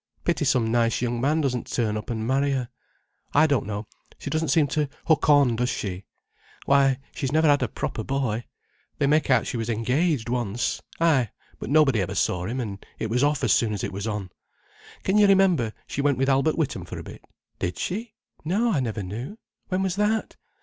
[0.23, 2.69] Pity some nice young man doesn't turn up and marry her.
[3.35, 3.85] I don't know,
[4.17, 6.05] she doesn't seem to hook on, does she?
[6.65, 8.45] Why she's never had a proper boy.
[8.97, 10.81] They make out she was engaged once.
[10.99, 11.29] Ay,
[11.59, 14.31] but nobody ever saw him, and it was off as soon as it was on.
[15.03, 17.23] Can you remember she went with Albert Witham for a bit.
[17.59, 18.15] Did she?
[18.43, 19.37] No, I never knew.
[19.67, 20.35] When was that?